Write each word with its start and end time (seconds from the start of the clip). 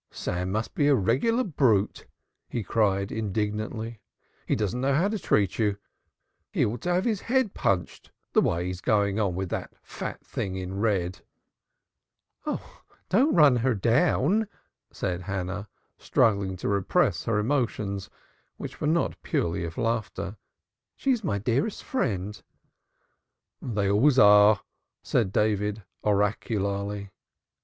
"Sam 0.09 0.51
must 0.51 0.73
be 0.73 0.87
a 0.87 0.95
regular 0.95 1.43
brute!" 1.43 2.07
he 2.49 2.63
cried 2.63 3.11
indignantly. 3.11 4.01
"He 4.47 4.55
doesn't 4.55 4.81
know 4.81 4.95
how 4.95 5.07
to 5.09 5.19
treat 5.19 5.59
you. 5.59 5.77
He 6.51 6.65
ought 6.65 6.81
to 6.81 6.93
have 6.95 7.05
his 7.05 7.21
head 7.21 7.53
punched 7.53 8.11
the 8.33 8.41
way 8.41 8.65
he's 8.65 8.81
going 8.81 9.19
on 9.19 9.35
with 9.35 9.49
that 9.49 9.73
fat 9.83 10.25
thing 10.25 10.55
in 10.55 10.79
red." 10.79 11.21
"Oh, 12.47 12.81
don't 13.09 13.35
run 13.35 13.57
her 13.57 13.75
down," 13.75 14.47
said 14.91 15.21
Hannah, 15.21 15.69
struggling 15.99 16.55
to 16.57 16.67
repress 16.67 17.25
her 17.25 17.37
emotions, 17.37 18.09
which 18.57 18.81
were 18.81 18.87
not 18.87 19.21
purely 19.21 19.63
of 19.65 19.77
laughter. 19.77 20.35
"She's 20.95 21.23
my 21.23 21.37
dearest 21.37 21.83
friend." 21.83 22.41
"They 23.61 23.87
always 23.87 24.17
are," 24.17 24.61
said 25.03 25.31
David 25.31 25.83
oracularly. 26.01 27.11